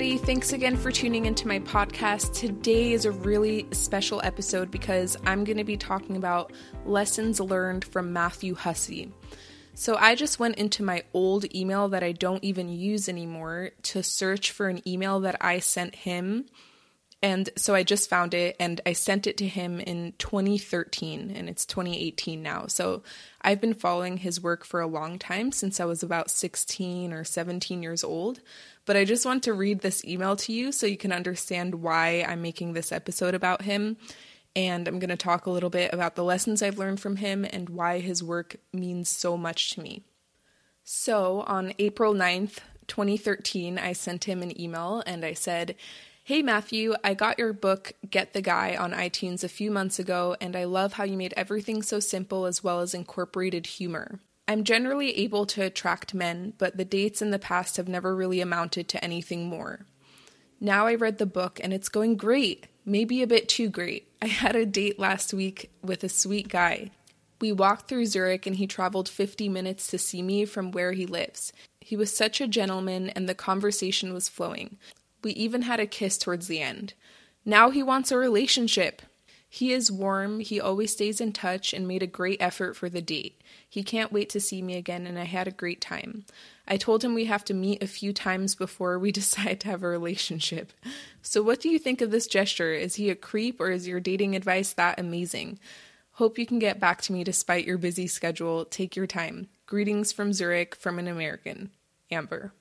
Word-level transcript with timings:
everybody. 0.00 0.24
Thanks 0.24 0.52
again 0.52 0.76
for 0.76 0.92
tuning 0.92 1.26
into 1.26 1.48
my 1.48 1.58
podcast. 1.58 2.32
Today 2.32 2.92
is 2.92 3.04
a 3.04 3.10
really 3.10 3.66
special 3.72 4.20
episode 4.22 4.70
because 4.70 5.16
I'm 5.26 5.42
going 5.42 5.56
to 5.56 5.64
be 5.64 5.76
talking 5.76 6.16
about 6.16 6.52
lessons 6.86 7.40
learned 7.40 7.84
from 7.84 8.12
Matthew 8.12 8.54
Hussey. 8.54 9.12
So, 9.74 9.96
I 9.96 10.14
just 10.14 10.38
went 10.38 10.54
into 10.54 10.84
my 10.84 11.02
old 11.14 11.52
email 11.52 11.88
that 11.88 12.04
I 12.04 12.12
don't 12.12 12.44
even 12.44 12.68
use 12.68 13.08
anymore 13.08 13.72
to 13.84 14.04
search 14.04 14.52
for 14.52 14.68
an 14.68 14.86
email 14.86 15.18
that 15.18 15.34
I 15.40 15.58
sent 15.58 15.96
him 15.96 16.46
and 17.20 17.50
so 17.56 17.74
I 17.74 17.82
just 17.82 18.08
found 18.08 18.32
it 18.32 18.54
and 18.60 18.80
I 18.86 18.92
sent 18.92 19.26
it 19.26 19.36
to 19.38 19.48
him 19.48 19.80
in 19.80 20.12
2013 20.18 21.32
and 21.34 21.48
it's 21.48 21.66
2018 21.66 22.40
now. 22.42 22.66
So 22.68 23.02
I've 23.42 23.60
been 23.60 23.74
following 23.74 24.18
his 24.18 24.40
work 24.40 24.64
for 24.64 24.80
a 24.80 24.86
long 24.86 25.18
time 25.18 25.50
since 25.50 25.80
I 25.80 25.84
was 25.84 26.04
about 26.04 26.30
16 26.30 27.12
or 27.12 27.24
17 27.24 27.82
years 27.82 28.04
old. 28.04 28.40
But 28.86 28.96
I 28.96 29.04
just 29.04 29.26
want 29.26 29.42
to 29.44 29.52
read 29.52 29.80
this 29.80 30.04
email 30.04 30.36
to 30.36 30.52
you 30.52 30.70
so 30.70 30.86
you 30.86 30.96
can 30.96 31.12
understand 31.12 31.82
why 31.82 32.24
I'm 32.26 32.40
making 32.40 32.72
this 32.72 32.92
episode 32.92 33.34
about 33.34 33.62
him. 33.62 33.96
And 34.54 34.86
I'm 34.86 35.00
going 35.00 35.10
to 35.10 35.16
talk 35.16 35.46
a 35.46 35.50
little 35.50 35.70
bit 35.70 35.92
about 35.92 36.14
the 36.14 36.24
lessons 36.24 36.62
I've 36.62 36.78
learned 36.78 37.00
from 37.00 37.16
him 37.16 37.44
and 37.44 37.68
why 37.68 37.98
his 37.98 38.22
work 38.22 38.56
means 38.72 39.08
so 39.08 39.36
much 39.36 39.72
to 39.72 39.80
me. 39.80 40.04
So 40.84 41.40
on 41.42 41.74
April 41.80 42.14
9th, 42.14 42.58
2013, 42.86 43.78
I 43.78 43.92
sent 43.92 44.24
him 44.24 44.42
an 44.42 44.58
email 44.58 45.02
and 45.04 45.24
I 45.24 45.34
said, 45.34 45.74
Hey 46.28 46.42
Matthew, 46.42 46.92
I 47.02 47.14
got 47.14 47.38
your 47.38 47.54
book, 47.54 47.94
Get 48.10 48.34
the 48.34 48.42
Guy, 48.42 48.76
on 48.76 48.92
iTunes 48.92 49.42
a 49.42 49.48
few 49.48 49.70
months 49.70 49.98
ago, 49.98 50.36
and 50.42 50.54
I 50.54 50.64
love 50.64 50.92
how 50.92 51.04
you 51.04 51.16
made 51.16 51.32
everything 51.38 51.80
so 51.80 52.00
simple 52.00 52.44
as 52.44 52.62
well 52.62 52.80
as 52.80 52.92
incorporated 52.92 53.66
humor. 53.66 54.20
I'm 54.46 54.62
generally 54.62 55.16
able 55.20 55.46
to 55.46 55.62
attract 55.62 56.12
men, 56.12 56.52
but 56.58 56.76
the 56.76 56.84
dates 56.84 57.22
in 57.22 57.30
the 57.30 57.38
past 57.38 57.78
have 57.78 57.88
never 57.88 58.14
really 58.14 58.42
amounted 58.42 58.88
to 58.88 59.02
anything 59.02 59.46
more. 59.46 59.86
Now 60.60 60.86
I 60.86 60.96
read 60.96 61.16
the 61.16 61.24
book 61.24 61.60
and 61.64 61.72
it's 61.72 61.88
going 61.88 62.16
great, 62.16 62.66
maybe 62.84 63.22
a 63.22 63.26
bit 63.26 63.48
too 63.48 63.70
great. 63.70 64.12
I 64.20 64.26
had 64.26 64.54
a 64.54 64.66
date 64.66 64.98
last 64.98 65.32
week 65.32 65.70
with 65.82 66.04
a 66.04 66.10
sweet 66.10 66.48
guy. 66.50 66.90
We 67.40 67.52
walked 67.52 67.88
through 67.88 68.04
Zurich 68.04 68.46
and 68.46 68.56
he 68.56 68.66
traveled 68.66 69.08
50 69.08 69.48
minutes 69.48 69.86
to 69.86 69.96
see 69.96 70.20
me 70.20 70.44
from 70.44 70.72
where 70.72 70.92
he 70.92 71.06
lives. 71.06 71.54
He 71.80 71.96
was 71.96 72.14
such 72.14 72.42
a 72.42 72.46
gentleman 72.46 73.08
and 73.08 73.26
the 73.26 73.34
conversation 73.34 74.12
was 74.12 74.28
flowing. 74.28 74.76
We 75.22 75.32
even 75.32 75.62
had 75.62 75.80
a 75.80 75.86
kiss 75.86 76.18
towards 76.18 76.48
the 76.48 76.60
end. 76.60 76.94
Now 77.44 77.70
he 77.70 77.82
wants 77.82 78.12
a 78.12 78.18
relationship. 78.18 79.02
He 79.50 79.72
is 79.72 79.90
warm, 79.90 80.40
he 80.40 80.60
always 80.60 80.92
stays 80.92 81.20
in 81.20 81.32
touch, 81.32 81.72
and 81.72 81.88
made 81.88 82.02
a 82.02 82.06
great 82.06 82.40
effort 82.40 82.74
for 82.74 82.90
the 82.90 83.00
date. 83.00 83.40
He 83.66 83.82
can't 83.82 84.12
wait 84.12 84.28
to 84.30 84.40
see 84.40 84.60
me 84.60 84.76
again, 84.76 85.06
and 85.06 85.18
I 85.18 85.24
had 85.24 85.48
a 85.48 85.52
great 85.52 85.80
time. 85.80 86.26
I 86.66 86.76
told 86.76 87.02
him 87.02 87.14
we 87.14 87.24
have 87.24 87.46
to 87.46 87.54
meet 87.54 87.82
a 87.82 87.86
few 87.86 88.12
times 88.12 88.54
before 88.54 88.98
we 88.98 89.10
decide 89.12 89.60
to 89.60 89.68
have 89.68 89.82
a 89.82 89.88
relationship. 89.88 90.72
So, 91.22 91.42
what 91.42 91.60
do 91.60 91.70
you 91.70 91.78
think 91.78 92.02
of 92.02 92.10
this 92.10 92.26
gesture? 92.26 92.74
Is 92.74 92.96
he 92.96 93.08
a 93.08 93.14
creep, 93.14 93.58
or 93.58 93.70
is 93.70 93.88
your 93.88 94.00
dating 94.00 94.36
advice 94.36 94.74
that 94.74 95.00
amazing? 95.00 95.58
Hope 96.12 96.36
you 96.36 96.44
can 96.44 96.58
get 96.58 96.80
back 96.80 97.00
to 97.02 97.12
me 97.12 97.24
despite 97.24 97.64
your 97.64 97.78
busy 97.78 98.06
schedule. 98.06 98.66
Take 98.66 98.96
your 98.96 99.06
time. 99.06 99.48
Greetings 99.66 100.12
from 100.12 100.32
Zurich 100.32 100.74
from 100.74 100.98
an 100.98 101.08
American. 101.08 101.70
Amber. 102.10 102.52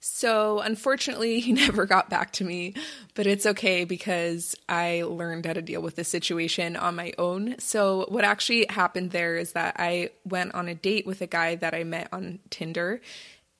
So, 0.00 0.60
unfortunately, 0.60 1.40
he 1.40 1.52
never 1.52 1.86
got 1.86 2.10
back 2.10 2.32
to 2.34 2.44
me, 2.44 2.74
but 3.14 3.26
it's 3.26 3.46
okay 3.46 3.84
because 3.84 4.56
I 4.68 5.02
learned 5.02 5.46
how 5.46 5.52
to 5.52 5.62
deal 5.62 5.82
with 5.82 5.96
the 5.96 6.04
situation 6.04 6.76
on 6.76 6.96
my 6.96 7.12
own. 7.18 7.56
So, 7.58 8.06
what 8.08 8.24
actually 8.24 8.66
happened 8.68 9.10
there 9.10 9.36
is 9.36 9.52
that 9.52 9.76
I 9.78 10.10
went 10.24 10.54
on 10.54 10.68
a 10.68 10.74
date 10.74 11.06
with 11.06 11.20
a 11.20 11.26
guy 11.26 11.54
that 11.56 11.74
I 11.74 11.84
met 11.84 12.08
on 12.12 12.40
Tinder 12.48 13.00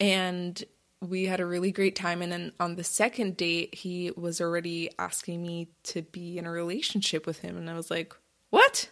and 0.00 0.64
we 1.02 1.24
had 1.26 1.40
a 1.40 1.46
really 1.46 1.72
great 1.72 1.96
time. 1.96 2.22
And 2.22 2.30
then 2.30 2.52
on 2.60 2.76
the 2.76 2.84
second 2.84 3.36
date, 3.36 3.74
he 3.74 4.10
was 4.10 4.40
already 4.40 4.90
asking 4.98 5.42
me 5.42 5.68
to 5.84 6.02
be 6.02 6.38
in 6.38 6.46
a 6.46 6.50
relationship 6.50 7.26
with 7.26 7.38
him. 7.38 7.56
And 7.56 7.70
I 7.70 7.74
was 7.74 7.90
like, 7.90 8.14
what? 8.50 8.90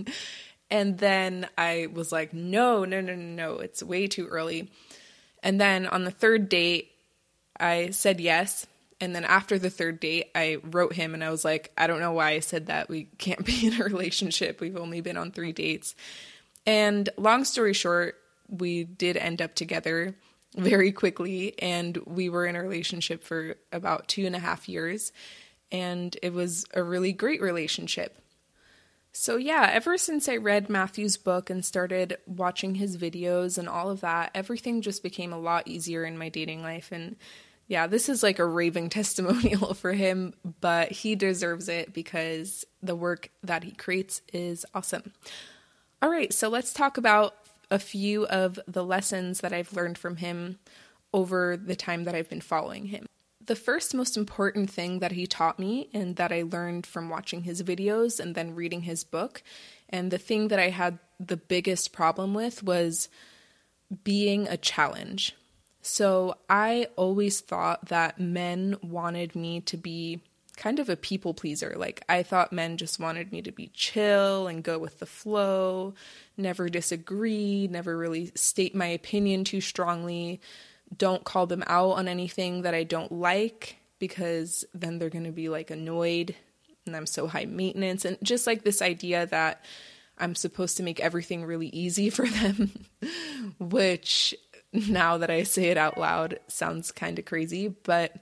and 0.70 0.98
then 0.98 1.48
I 1.58 1.88
was 1.92 2.12
like, 2.12 2.32
no, 2.32 2.84
no, 2.84 3.00
no, 3.00 3.14
no, 3.14 3.22
no, 3.22 3.58
it's 3.58 3.82
way 3.82 4.06
too 4.06 4.26
early. 4.28 4.70
And 5.44 5.60
then 5.60 5.86
on 5.86 6.04
the 6.04 6.10
third 6.10 6.48
date, 6.48 6.90
I 7.60 7.90
said 7.90 8.18
yes. 8.18 8.66
And 9.00 9.14
then 9.14 9.24
after 9.24 9.58
the 9.58 9.70
third 9.70 10.00
date, 10.00 10.30
I 10.34 10.58
wrote 10.64 10.94
him 10.94 11.12
and 11.12 11.22
I 11.22 11.30
was 11.30 11.44
like, 11.44 11.70
I 11.76 11.86
don't 11.86 12.00
know 12.00 12.12
why 12.12 12.30
I 12.30 12.40
said 12.40 12.66
that. 12.66 12.88
We 12.88 13.04
can't 13.18 13.44
be 13.44 13.66
in 13.68 13.80
a 13.80 13.84
relationship. 13.84 14.60
We've 14.60 14.76
only 14.76 15.02
been 15.02 15.18
on 15.18 15.30
three 15.30 15.52
dates. 15.52 15.94
And 16.66 17.08
long 17.18 17.44
story 17.44 17.74
short, 17.74 18.16
we 18.48 18.84
did 18.84 19.18
end 19.18 19.42
up 19.42 19.54
together 19.54 20.16
very 20.56 20.92
quickly 20.92 21.54
and 21.58 21.96
we 22.06 22.28
were 22.28 22.46
in 22.46 22.56
a 22.56 22.62
relationship 22.62 23.22
for 23.22 23.56
about 23.72 24.08
two 24.08 24.24
and 24.24 24.34
a 24.34 24.38
half 24.38 24.68
years. 24.68 25.12
And 25.70 26.16
it 26.22 26.32
was 26.32 26.64
a 26.72 26.82
really 26.82 27.12
great 27.12 27.42
relationship. 27.42 28.18
So, 29.16 29.36
yeah, 29.36 29.70
ever 29.72 29.96
since 29.96 30.28
I 30.28 30.38
read 30.38 30.68
Matthew's 30.68 31.16
book 31.16 31.48
and 31.48 31.64
started 31.64 32.18
watching 32.26 32.74
his 32.74 32.96
videos 32.96 33.56
and 33.58 33.68
all 33.68 33.88
of 33.88 34.00
that, 34.00 34.32
everything 34.34 34.82
just 34.82 35.04
became 35.04 35.32
a 35.32 35.38
lot 35.38 35.68
easier 35.68 36.04
in 36.04 36.18
my 36.18 36.28
dating 36.28 36.62
life. 36.62 36.90
And 36.90 37.14
yeah, 37.68 37.86
this 37.86 38.08
is 38.08 38.24
like 38.24 38.40
a 38.40 38.44
raving 38.44 38.88
testimonial 38.90 39.72
for 39.74 39.92
him, 39.92 40.34
but 40.60 40.90
he 40.90 41.14
deserves 41.14 41.68
it 41.68 41.94
because 41.94 42.64
the 42.82 42.96
work 42.96 43.30
that 43.44 43.62
he 43.62 43.70
creates 43.70 44.20
is 44.32 44.66
awesome. 44.74 45.12
All 46.02 46.10
right, 46.10 46.32
so 46.32 46.48
let's 46.48 46.72
talk 46.72 46.98
about 46.98 47.36
a 47.70 47.78
few 47.78 48.26
of 48.26 48.58
the 48.66 48.84
lessons 48.84 49.42
that 49.42 49.52
I've 49.52 49.72
learned 49.72 49.96
from 49.96 50.16
him 50.16 50.58
over 51.12 51.56
the 51.56 51.76
time 51.76 52.02
that 52.04 52.16
I've 52.16 52.28
been 52.28 52.40
following 52.40 52.86
him 52.86 53.06
the 53.46 53.56
first 53.56 53.94
most 53.94 54.16
important 54.16 54.70
thing 54.70 55.00
that 55.00 55.12
he 55.12 55.26
taught 55.26 55.58
me 55.58 55.88
and 55.92 56.16
that 56.16 56.32
I 56.32 56.42
learned 56.42 56.86
from 56.86 57.08
watching 57.08 57.42
his 57.42 57.62
videos 57.62 58.20
and 58.20 58.34
then 58.34 58.54
reading 58.54 58.82
his 58.82 59.04
book, 59.04 59.42
and 59.88 60.10
the 60.10 60.18
thing 60.18 60.48
that 60.48 60.58
I 60.58 60.70
had 60.70 60.98
the 61.20 61.36
biggest 61.36 61.92
problem 61.92 62.34
with 62.34 62.62
was 62.62 63.08
being 64.02 64.48
a 64.48 64.56
challenge. 64.56 65.34
So 65.82 66.36
I 66.48 66.88
always 66.96 67.40
thought 67.40 67.86
that 67.86 68.18
men 68.18 68.76
wanted 68.82 69.36
me 69.36 69.60
to 69.62 69.76
be 69.76 70.22
kind 70.56 70.78
of 70.78 70.88
a 70.88 70.96
people 70.96 71.34
pleaser. 71.34 71.74
Like 71.76 72.02
I 72.08 72.22
thought 72.22 72.52
men 72.52 72.76
just 72.76 72.98
wanted 72.98 73.32
me 73.32 73.42
to 73.42 73.52
be 73.52 73.70
chill 73.74 74.46
and 74.46 74.62
go 74.62 74.78
with 74.78 74.98
the 74.98 75.06
flow, 75.06 75.94
never 76.36 76.68
disagree, 76.68 77.68
never 77.68 77.96
really 77.96 78.32
state 78.34 78.74
my 78.74 78.86
opinion 78.86 79.44
too 79.44 79.60
strongly 79.60 80.40
don't 80.96 81.24
call 81.24 81.46
them 81.46 81.64
out 81.66 81.92
on 81.92 82.08
anything 82.08 82.62
that 82.62 82.74
I 82.74 82.84
don't 82.84 83.12
like 83.12 83.76
because 83.98 84.64
then 84.74 84.98
they're 84.98 85.10
going 85.10 85.24
to 85.24 85.32
be 85.32 85.48
like 85.48 85.70
annoyed 85.70 86.34
and 86.86 86.94
I'm 86.94 87.06
so 87.06 87.26
high 87.26 87.46
maintenance. 87.46 88.04
And 88.04 88.18
just 88.22 88.46
like 88.46 88.62
this 88.62 88.82
idea 88.82 89.26
that 89.26 89.64
I'm 90.18 90.34
supposed 90.34 90.76
to 90.76 90.82
make 90.82 91.00
everything 91.00 91.44
really 91.44 91.68
easy 91.68 92.10
for 92.10 92.26
them, 92.26 92.70
which 93.58 94.34
now 94.72 95.18
that 95.18 95.30
I 95.30 95.44
say 95.44 95.66
it 95.66 95.78
out 95.78 95.98
loud 95.98 96.40
sounds 96.48 96.92
kind 96.92 97.18
of 97.18 97.24
crazy, 97.24 97.68
but 97.68 98.12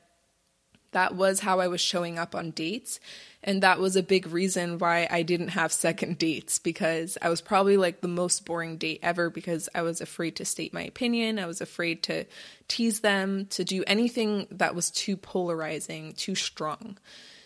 that 0.93 1.15
was 1.15 1.41
how 1.41 1.61
I 1.61 1.69
was 1.69 1.81
showing 1.81 2.19
up 2.19 2.35
on 2.35 2.53
dates. 2.53 3.01
And 3.45 3.63
that 3.63 3.81
was 3.81 3.97
a 3.97 4.03
big 4.03 4.29
reason 4.29 4.79
why 4.79 5.09
I 5.11 5.23
didn't 5.23 5.49
have 5.49 5.73
second 5.73 6.19
dates 6.19 6.61
because 6.61 7.19
I 7.21 7.29
was 7.29 7.41
probably 7.41 7.77
like 7.77 8.01
the 8.01 8.09
most 8.09 8.45
boring 8.45 8.77
date 8.77 9.01
ever 9.03 9.31
because 9.31 9.69
I 9.75 9.83
was 9.83 10.01
afraid 10.01 10.37
to 10.37 10.45
state 10.45 10.73
my 10.73 10.83
opinion. 10.83 11.41
I 11.41 11.47
was 11.47 11.61
afraid 11.61 12.05
to 12.05 12.25
tease 12.69 13.01
them, 13.01 13.47
to 13.47 13.65
do 13.65 13.83
anything 13.87 14.47
that 14.53 14.77
was 14.77 14.91
too 14.91 15.17
polarizing, 15.17 16.13
too 16.13 16.37
strong. 16.37 16.99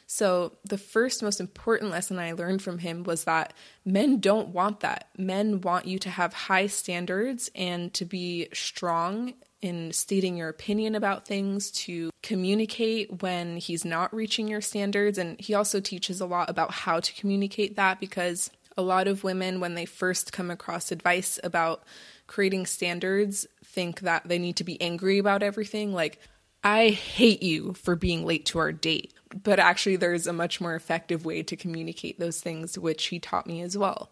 So, 0.09 0.53
the 0.65 0.79
first 0.79 1.21
most 1.21 1.41
important 1.41 1.91
lesson 1.91 2.21
I 2.21 2.33
learned 2.33 2.63
from 2.63 2.79
him 2.79 3.03
was 3.03 3.25
that 3.25 3.55
men 3.85 4.21
don't 4.21 4.51
want 4.51 4.81
that. 4.81 5.09
Men 5.19 5.61
want 5.61 5.87
you 5.87 5.99
to 6.01 6.11
have 6.11 6.33
high 6.33 6.69
standards 6.69 7.51
and 7.57 7.93
to 7.95 8.05
be 8.05 8.47
strong 8.53 9.35
in 9.63 9.93
stating 9.93 10.37
your 10.37 10.49
opinion 10.49 10.95
about 10.95 11.27
things, 11.27 11.71
to 11.71 12.11
communicate 12.23 13.23
when 13.23 13.57
he's 13.57 13.85
not 13.85 14.15
reaching 14.15 14.49
your 14.49 14.61
standards. 14.61 15.19
And 15.19 15.41
he 15.41 15.55
also 15.55 15.81
teaches 15.81 16.21
a 16.21 16.27
lot 16.27 16.51
about 16.51 16.73
how 16.73 17.01
to 17.01 17.15
communicate 17.15 17.77
that 17.77 18.01
because 18.01 18.51
a 18.77 18.83
lot 18.83 19.09
of 19.09 19.25
women, 19.25 19.61
when 19.61 19.75
they 19.75 19.87
first 19.87 20.33
come 20.33 20.51
across 20.51 20.93
advice 20.93 21.41
about 21.43 21.83
creating 22.27 22.67
standards, 22.67 23.47
think 23.65 24.01
that 24.01 24.29
they 24.29 24.39
need 24.39 24.57
to 24.57 24.65
be 24.65 24.81
angry 24.81 25.19
about 25.19 25.43
everything. 25.43 25.93
Like, 25.93 26.21
I 26.63 26.89
hate 26.89 27.43
you 27.43 27.75
for 27.75 27.97
being 27.97 28.27
late 28.27 28.47
to 28.47 28.59
our 28.59 28.73
date. 28.73 29.15
But 29.43 29.59
actually, 29.59 29.97
there's 29.97 30.27
a 30.27 30.33
much 30.33 30.61
more 30.61 30.75
effective 30.75 31.25
way 31.25 31.43
to 31.45 31.57
communicate 31.57 32.19
those 32.19 32.41
things, 32.41 32.79
which 32.79 33.07
he 33.07 33.19
taught 33.19 33.47
me 33.47 33.63
as 33.63 33.77
well. 33.77 34.11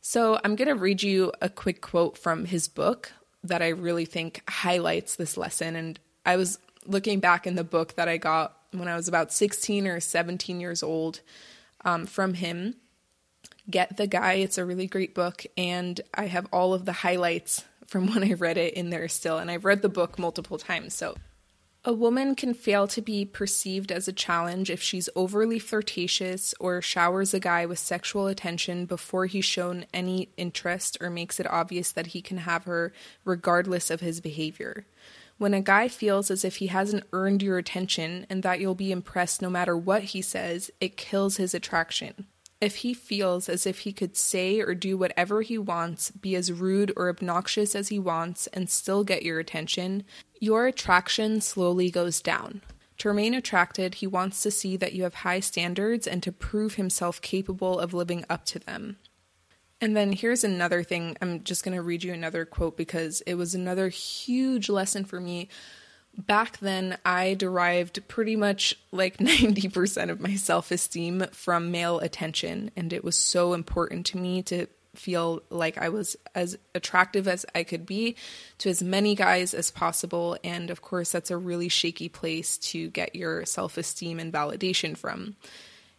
So, 0.00 0.38
I'm 0.42 0.56
going 0.56 0.68
to 0.68 0.74
read 0.74 1.02
you 1.02 1.32
a 1.42 1.48
quick 1.48 1.80
quote 1.80 2.16
from 2.16 2.44
his 2.46 2.68
book 2.68 3.12
that 3.44 3.62
I 3.62 3.68
really 3.68 4.04
think 4.04 4.42
highlights 4.48 5.16
this 5.16 5.36
lesson. 5.36 5.76
And 5.76 5.98
I 6.24 6.36
was 6.36 6.58
looking 6.86 7.20
back 7.20 7.46
in 7.46 7.54
the 7.54 7.64
book 7.64 7.94
that 7.96 8.08
I 8.08 8.16
got 8.16 8.56
when 8.72 8.88
I 8.88 8.96
was 8.96 9.08
about 9.08 9.32
16 9.32 9.86
or 9.86 10.00
17 10.00 10.60
years 10.60 10.82
old 10.82 11.20
um, 11.84 12.06
from 12.06 12.34
him. 12.34 12.76
Get 13.68 13.96
the 13.96 14.06
Guy. 14.06 14.34
It's 14.34 14.58
a 14.58 14.64
really 14.64 14.86
great 14.86 15.14
book. 15.14 15.44
And 15.56 16.00
I 16.14 16.26
have 16.26 16.46
all 16.52 16.74
of 16.74 16.84
the 16.84 16.92
highlights 16.92 17.64
from 17.86 18.06
when 18.12 18.24
I 18.24 18.34
read 18.34 18.58
it 18.58 18.74
in 18.74 18.90
there 18.90 19.08
still. 19.08 19.38
And 19.38 19.50
I've 19.50 19.64
read 19.64 19.82
the 19.82 19.88
book 19.88 20.18
multiple 20.18 20.58
times. 20.58 20.94
So 20.94 21.16
A 21.82 21.94
woman 21.94 22.34
can 22.34 22.52
fail 22.52 22.86
to 22.88 23.00
be 23.00 23.24
perceived 23.24 23.90
as 23.90 24.06
a 24.06 24.12
challenge 24.12 24.68
if 24.68 24.82
she's 24.82 25.08
overly 25.16 25.58
flirtatious 25.58 26.54
or 26.60 26.82
showers 26.82 27.32
a 27.32 27.40
guy 27.40 27.64
with 27.64 27.78
sexual 27.78 28.26
attention 28.26 28.84
before 28.84 29.24
he's 29.24 29.46
shown 29.46 29.86
any 29.94 30.28
interest 30.36 30.98
or 31.00 31.08
makes 31.08 31.40
it 31.40 31.50
obvious 31.50 31.90
that 31.92 32.08
he 32.08 32.20
can 32.20 32.36
have 32.36 32.64
her 32.64 32.92
regardless 33.24 33.90
of 33.90 34.00
his 34.00 34.20
behavior. 34.20 34.84
When 35.38 35.54
a 35.54 35.62
guy 35.62 35.88
feels 35.88 36.30
as 36.30 36.44
if 36.44 36.56
he 36.56 36.66
hasn't 36.66 37.06
earned 37.14 37.42
your 37.42 37.56
attention 37.56 38.26
and 38.28 38.42
that 38.42 38.60
you'll 38.60 38.74
be 38.74 38.92
impressed 38.92 39.40
no 39.40 39.48
matter 39.48 39.74
what 39.74 40.02
he 40.02 40.20
says, 40.20 40.70
it 40.82 40.98
kills 40.98 41.38
his 41.38 41.54
attraction. 41.54 42.26
If 42.60 42.76
he 42.76 42.92
feels 42.92 43.48
as 43.48 43.66
if 43.66 43.80
he 43.80 43.92
could 43.94 44.18
say 44.18 44.60
or 44.60 44.74
do 44.74 44.98
whatever 44.98 45.40
he 45.40 45.56
wants, 45.56 46.10
be 46.10 46.36
as 46.36 46.52
rude 46.52 46.92
or 46.94 47.08
obnoxious 47.08 47.74
as 47.74 47.88
he 47.88 47.98
wants, 47.98 48.48
and 48.48 48.68
still 48.68 49.02
get 49.02 49.22
your 49.22 49.38
attention, 49.38 50.04
your 50.40 50.66
attraction 50.66 51.40
slowly 51.40 51.90
goes 51.90 52.20
down. 52.20 52.62
To 52.98 53.08
remain 53.08 53.34
attracted, 53.34 53.94
he 53.94 54.06
wants 54.06 54.42
to 54.42 54.50
see 54.50 54.76
that 54.76 54.92
you 54.92 55.04
have 55.04 55.14
high 55.14 55.40
standards 55.40 56.06
and 56.06 56.22
to 56.24 56.32
prove 56.32 56.74
himself 56.74 57.22
capable 57.22 57.78
of 57.78 57.94
living 57.94 58.24
up 58.28 58.44
to 58.46 58.58
them. 58.58 58.96
And 59.80 59.96
then 59.96 60.12
here's 60.12 60.42
another 60.42 60.82
thing. 60.82 61.16
I'm 61.22 61.44
just 61.44 61.64
going 61.64 61.76
to 61.76 61.82
read 61.82 62.02
you 62.02 62.12
another 62.12 62.44
quote 62.44 62.76
because 62.76 63.22
it 63.22 63.34
was 63.34 63.54
another 63.54 63.88
huge 63.88 64.68
lesson 64.68 65.04
for 65.04 65.20
me 65.20 65.48
back 66.16 66.58
then 66.58 66.98
I 67.04 67.34
derived 67.34 68.06
pretty 68.08 68.36
much 68.36 68.76
like 68.92 69.16
90% 69.18 70.10
of 70.10 70.20
my 70.20 70.34
self 70.34 70.70
esteem 70.70 71.26
from 71.32 71.70
male 71.70 71.98
attention. 72.00 72.70
And 72.76 72.92
it 72.92 73.04
was 73.04 73.16
so 73.16 73.52
important 73.52 74.06
to 74.06 74.18
me 74.18 74.42
to 74.44 74.66
feel 74.94 75.42
like 75.50 75.78
I 75.78 75.88
was 75.88 76.16
as 76.34 76.58
attractive 76.74 77.28
as 77.28 77.46
I 77.54 77.64
could 77.64 77.86
be 77.86 78.16
to 78.58 78.70
as 78.70 78.82
many 78.82 79.14
guys 79.14 79.54
as 79.54 79.70
possible. 79.70 80.36
And 80.42 80.70
of 80.70 80.82
course, 80.82 81.12
that's 81.12 81.30
a 81.30 81.36
really 81.36 81.68
shaky 81.68 82.08
place 82.08 82.58
to 82.58 82.90
get 82.90 83.14
your 83.14 83.44
self 83.44 83.78
esteem 83.78 84.18
and 84.18 84.32
validation 84.32 84.96
from. 84.96 85.36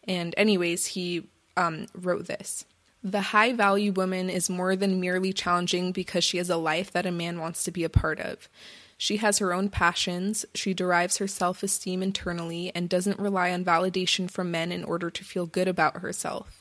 And, 0.06 0.34
anyways, 0.38 0.88
he 0.88 1.30
um, 1.56 1.86
wrote 1.94 2.28
this. 2.28 2.66
The 3.04 3.22
high 3.22 3.54
value 3.54 3.92
woman 3.92 4.30
is 4.30 4.50
more 4.50 4.76
than 4.76 5.00
merely 5.00 5.34
challenging 5.34 5.92
because 5.92 6.24
she 6.24 6.38
has 6.38 6.50
a 6.50 6.58
life 6.58 6.92
that 6.92 7.06
a 7.06 7.12
man 7.12 7.40
wants 7.40 7.64
to 7.64 7.72
be 7.72 7.84
a 7.84 7.90
part 7.90 8.20
of. 8.20 8.48
She 8.98 9.18
has 9.18 9.40
her 9.40 9.52
own 9.52 9.70
passions, 9.70 10.46
she 10.54 10.76
derives 10.76 11.18
her 11.18 11.28
self 11.28 11.64
esteem 11.64 12.04
internally, 12.04 12.72
and 12.76 12.88
doesn't 12.88 13.18
rely 13.18 13.52
on 13.52 13.66
validation 13.66 14.30
from 14.30 14.52
men 14.52 14.72
in 14.72 14.84
order 14.84 15.10
to 15.10 15.24
feel 15.24 15.48
good 15.48 15.68
about 15.68 16.02
herself. 16.02 16.61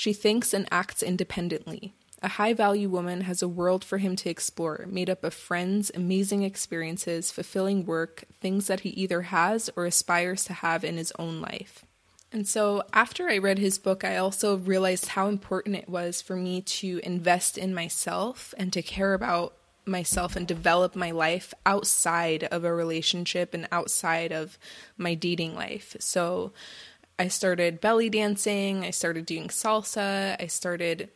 She 0.00 0.14
thinks 0.14 0.54
and 0.54 0.66
acts 0.70 1.02
independently. 1.02 1.92
A 2.22 2.28
high 2.28 2.54
value 2.54 2.88
woman 2.88 3.20
has 3.24 3.42
a 3.42 3.48
world 3.48 3.84
for 3.84 3.98
him 3.98 4.16
to 4.16 4.30
explore, 4.30 4.86
made 4.88 5.10
up 5.10 5.22
of 5.22 5.34
friends, 5.34 5.90
amazing 5.94 6.42
experiences, 6.42 7.30
fulfilling 7.30 7.84
work, 7.84 8.24
things 8.40 8.66
that 8.68 8.80
he 8.80 8.88
either 8.88 9.20
has 9.20 9.68
or 9.76 9.84
aspires 9.84 10.42
to 10.44 10.54
have 10.54 10.84
in 10.84 10.96
his 10.96 11.12
own 11.18 11.42
life. 11.42 11.84
And 12.32 12.48
so, 12.48 12.82
after 12.94 13.28
I 13.28 13.36
read 13.36 13.58
his 13.58 13.76
book, 13.76 14.02
I 14.02 14.16
also 14.16 14.56
realized 14.56 15.08
how 15.08 15.26
important 15.26 15.76
it 15.76 15.86
was 15.90 16.22
for 16.22 16.34
me 16.34 16.62
to 16.62 17.00
invest 17.02 17.58
in 17.58 17.74
myself 17.74 18.54
and 18.56 18.72
to 18.72 18.80
care 18.80 19.12
about 19.12 19.54
myself 19.84 20.34
and 20.34 20.46
develop 20.46 20.96
my 20.96 21.10
life 21.10 21.52
outside 21.66 22.44
of 22.44 22.64
a 22.64 22.72
relationship 22.72 23.52
and 23.52 23.68
outside 23.70 24.32
of 24.32 24.56
my 24.96 25.12
dating 25.12 25.54
life. 25.54 25.94
So 26.00 26.54
I 27.20 27.28
started 27.28 27.82
belly 27.82 28.08
dancing, 28.08 28.82
I 28.82 28.92
started 28.92 29.26
doing 29.26 29.48
salsa, 29.48 30.40
I 30.40 30.46
started 30.46 31.10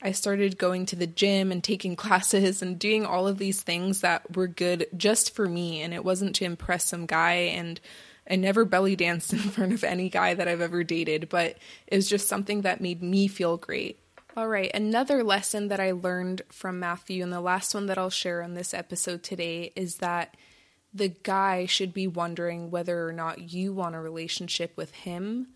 I 0.00 0.12
started 0.12 0.56
going 0.56 0.86
to 0.86 0.96
the 0.96 1.06
gym 1.06 1.52
and 1.52 1.62
taking 1.62 1.94
classes 2.04 2.62
and 2.62 2.78
doing 2.78 3.04
all 3.04 3.28
of 3.28 3.36
these 3.36 3.60
things 3.60 4.00
that 4.00 4.34
were 4.34 4.48
good 4.48 4.86
just 4.96 5.34
for 5.34 5.46
me. 5.46 5.82
And 5.82 5.92
it 5.92 6.06
wasn't 6.06 6.34
to 6.36 6.46
impress 6.46 6.86
some 6.86 7.04
guy. 7.04 7.34
And 7.34 7.78
I 8.28 8.36
never 8.36 8.64
belly 8.64 8.96
danced 8.96 9.32
in 9.34 9.40
front 9.40 9.74
of 9.74 9.84
any 9.84 10.08
guy 10.08 10.32
that 10.32 10.48
I've 10.48 10.62
ever 10.62 10.82
dated, 10.84 11.28
but 11.28 11.58
it 11.86 11.96
was 11.96 12.08
just 12.08 12.28
something 12.28 12.62
that 12.62 12.80
made 12.80 13.02
me 13.02 13.28
feel 13.28 13.58
great. 13.58 13.98
All 14.34 14.48
right, 14.48 14.70
another 14.72 15.22
lesson 15.22 15.68
that 15.68 15.80
I 15.80 15.92
learned 15.92 16.40
from 16.50 16.80
Matthew, 16.80 17.22
and 17.22 17.30
the 17.30 17.42
last 17.42 17.74
one 17.74 17.84
that 17.86 17.98
I'll 17.98 18.08
share 18.08 18.42
on 18.42 18.54
this 18.54 18.72
episode 18.72 19.22
today, 19.22 19.72
is 19.76 19.96
that 19.96 20.34
the 20.94 21.08
guy 21.08 21.66
should 21.66 21.94
be 21.94 22.06
wondering 22.06 22.70
whether 22.70 23.06
or 23.08 23.12
not 23.12 23.52
you 23.52 23.72
want 23.72 23.94
a 23.94 24.00
relationship 24.00 24.76
with 24.76 24.92
him, 24.92 25.48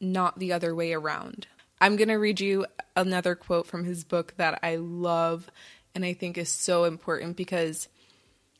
not 0.00 0.38
the 0.38 0.52
other 0.52 0.74
way 0.74 0.92
around. 0.92 1.46
I'm 1.80 1.96
going 1.96 2.08
to 2.08 2.14
read 2.14 2.40
you 2.40 2.66
another 2.94 3.34
quote 3.34 3.66
from 3.66 3.84
his 3.84 4.04
book 4.04 4.34
that 4.36 4.60
I 4.62 4.76
love 4.76 5.50
and 5.94 6.04
I 6.04 6.12
think 6.12 6.38
is 6.38 6.50
so 6.50 6.84
important 6.84 7.36
because 7.36 7.88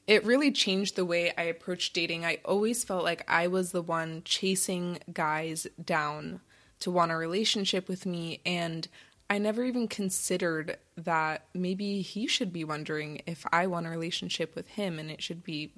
it 0.07 0.25
really 0.25 0.51
changed 0.51 0.97
the 0.97 1.05
way 1.05 1.33
I 1.37 1.43
approached 1.43 1.95
dating. 1.95 2.25
I 2.25 2.39
always 2.45 2.83
felt 2.83 3.05
like 3.05 3.31
I 3.31 3.47
was 3.47 3.71
the 3.71 3.83
one 3.83 4.23
chasing 4.25 4.99
guys 5.13 5.67
down 5.83 6.41
to 6.81 6.91
want 6.91 7.13
a 7.13 7.17
relationship 7.17 7.89
with 7.89 8.07
me 8.07 8.41
and 8.45 8.89
I 9.29 9.39
never 9.39 9.63
even 9.63 9.87
considered 9.87 10.77
that 10.97 11.45
maybe 11.55 12.01
he 12.01 12.27
should 12.27 12.53
be 12.53 12.65
wondering 12.65 13.23
if 13.27 13.47
I 13.53 13.69
want 13.69 13.87
a 13.87 13.91
relationship 13.91 14.57
with 14.57 14.67
him 14.67 14.99
and 14.99 15.09
it 15.09 15.23
should 15.23 15.45
be 15.45 15.73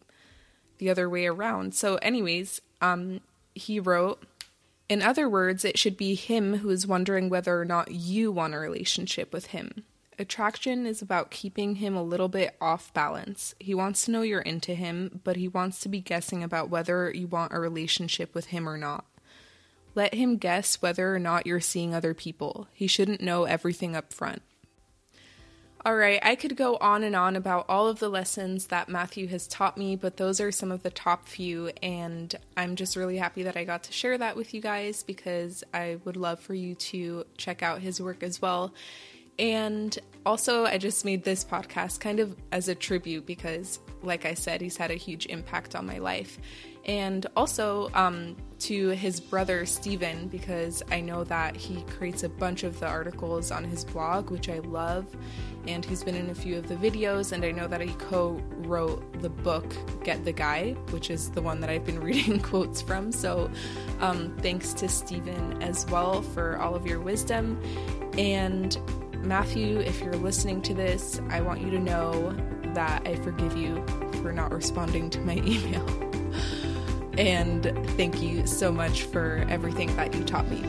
the 0.83 0.91
other 0.91 1.09
way 1.09 1.27
around. 1.27 1.77
So, 1.77 1.95
anyways, 1.97 2.61
um, 2.81 3.21
he 3.55 3.79
wrote, 3.79 4.21
in 4.89 5.01
other 5.01 5.29
words, 5.29 5.65
it 5.65 5.79
should 5.79 5.97
be 5.97 6.17
him 6.17 6.57
who 6.57 6.71
is 6.71 6.89
wondering 6.89 7.29
whether 7.29 7.61
or 7.61 7.65
not 7.65 7.93
you 7.93 8.33
want 8.33 8.55
a 8.55 8.59
relationship 8.59 9.33
with 9.33 9.47
him. 9.47 9.85
Attraction 10.19 10.85
is 10.85 11.01
about 11.01 11.31
keeping 11.31 11.77
him 11.77 11.95
a 11.95 12.03
little 12.03 12.27
bit 12.27 12.57
off 12.61 12.93
balance. 12.93 13.55
He 13.61 13.77
wants 13.77 14.05
to 14.05 14.11
know 14.11 14.23
you're 14.23 14.41
into 14.41 14.75
him, 14.75 15.21
but 15.23 15.37
he 15.37 15.47
wants 15.47 15.79
to 15.81 15.89
be 15.89 16.01
guessing 16.01 16.43
about 16.43 16.69
whether 16.69 17.13
you 17.15 17.29
want 17.29 17.55
a 17.55 17.61
relationship 17.61 18.35
with 18.35 18.47
him 18.47 18.69
or 18.69 18.77
not. 18.77 19.05
Let 19.95 20.15
him 20.15 20.37
guess 20.37 20.83
whether 20.83 21.15
or 21.15 21.21
not 21.21 21.47
you're 21.47 21.61
seeing 21.61 21.95
other 21.95 22.13
people. 22.13 22.67
He 22.73 22.89
shouldn't 22.89 23.21
know 23.21 23.45
everything 23.45 23.95
up 23.95 24.13
front. 24.13 24.43
All 25.85 25.97
right, 25.97 26.21
I 26.23 26.37
could 26.37 26.57
go 26.57 26.77
on 26.77 27.03
and 27.03 27.17
on 27.17 27.35
about 27.35 27.65
all 27.69 27.89
of 27.89 27.99
the 27.99 28.09
lessons 28.09 28.67
that 28.67 28.89
Matthew 28.89 29.27
has 29.27 29.49
taught 29.49 29.77
me, 29.77 29.97
but 29.97 30.17
those 30.17 30.41
are 30.41 30.53
some 30.53 30.71
of 30.71 30.85
the 30.85 30.91
top 30.91 31.27
few, 31.27 31.73
and 31.83 32.33
I'm 32.57 32.77
just 32.77 32.95
really 32.95 33.17
happy 33.17 33.43
that 33.43 33.57
I 33.57 33.65
got 33.65 33.83
to 33.85 33.93
share 33.93 34.17
that 34.17 34.37
with 34.37 34.55
you 34.55 34.61
guys 34.61 35.03
because 35.03 35.65
I 35.75 35.99
would 36.05 36.17
love 36.17 36.39
for 36.39 36.55
you 36.55 36.77
to 36.77 37.25
check 37.37 37.65
out 37.65 37.81
his 37.81 38.01
work 38.01 38.23
as 38.23 38.41
well. 38.41 38.73
And 39.41 39.99
also, 40.25 40.67
I 40.67 40.79
just 40.79 41.05
made 41.05 41.25
this 41.25 41.45
podcast 41.45 41.99
kind 41.99 42.21
of 42.21 42.37
as 42.53 42.69
a 42.69 42.77
tribute 42.77 43.27
because, 43.27 43.81
like 44.03 44.27
I 44.27 44.35
said, 44.35 44.61
he's 44.61 44.77
had 44.77 44.91
a 44.91 44.95
huge 44.95 45.27
impact 45.27 45.75
on 45.75 45.87
my 45.87 45.99
life 45.99 46.39
and 46.85 47.27
also 47.37 47.91
um, 47.95 48.37
to 48.59 48.89
his 48.91 49.21
brother 49.21 49.65
Stephen 49.67 50.29
because 50.29 50.83
I 50.91 51.01
know 51.01 51.25
that 51.25 51.57
he 51.57 51.83
creates 51.83 52.25
a 52.25 52.29
bunch 52.29 52.65
of 52.65 52.81
the 52.81 52.87
articles 52.87 53.51
on 53.51 53.65
his 53.65 53.85
blog, 53.85 54.31
which 54.31 54.49
I 54.49 54.59
love, 54.61 55.07
and 55.69 55.85
he's 55.85 56.03
been 56.03 56.17
in 56.17 56.31
a 56.31 56.35
few 56.35 56.59
of 56.59 56.69
the 56.69 56.75
videos. 56.75 57.33
And 57.33 57.45
I 57.45 57.53
know 57.53 57.69
that 57.69 57.81
he 57.81 57.93
co-wrote 57.95 59.21
the 59.23 59.31
book 59.31 59.73
"Get 60.03 60.25
the 60.25 60.33
Guy," 60.33 60.73
which 60.91 61.11
is 61.11 61.31
the 61.31 61.43
one 61.43 61.61
that 61.61 61.71
I've 61.71 61.85
been 61.85 62.01
reading 62.03 62.41
quotes 62.41 62.83
from. 62.83 63.13
So, 63.13 63.51
um, 64.01 64.37
thanks 64.39 64.73
to 64.75 64.89
Stephen 64.89 65.63
as 65.63 65.87
well 65.87 66.23
for 66.23 66.57
all 66.59 66.75
of 66.75 66.87
your 66.87 67.01
wisdom. 67.01 67.61
And 68.19 68.77
Matthew, 69.25 69.79
if 69.79 70.01
you're 70.01 70.17
listening 70.17 70.63
to 70.63 70.75
this, 70.75 71.21
I 71.29 71.41
want 71.43 71.61
you 71.61 71.71
to 71.71 71.79
know 71.79 72.35
that 72.75 73.07
I 73.07 73.17
forgive 73.17 73.57
you 73.57 73.85
for 74.23 74.33
not 74.33 74.53
responding 74.53 75.11
to 75.11 75.21
my 75.21 75.37
email. 75.45 75.87
And 77.19 77.65
thank 77.97 78.23
you 78.23 78.47
so 78.47 78.73
much 78.73 79.03
for 79.03 79.45
everything 79.49 79.95
that 79.97 80.15
you 80.15 80.25
taught 80.25 80.49
me. 80.51 80.63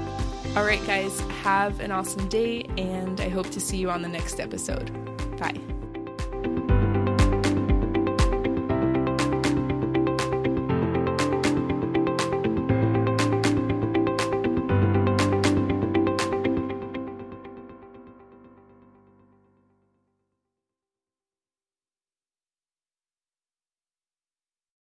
All 0.56 0.66
right, 0.66 0.86
guys, 0.86 1.20
have 1.42 1.80
an 1.80 1.92
awesome 1.92 2.28
day, 2.28 2.64
and 2.78 3.20
I 3.22 3.30
hope 3.30 3.50
to 3.52 3.60
see 3.60 3.78
you 3.78 3.90
on 3.90 4.02
the 4.02 4.10
next 4.10 4.40
episode. 4.40 5.13